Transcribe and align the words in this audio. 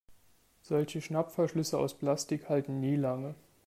Solche 0.63 0.99
Schnappverschlüsse 0.99 1.77
aus 1.77 1.93
Plastik 1.95 2.49
halten 2.49 2.79
nie 2.79 2.95
lange. 2.95 3.35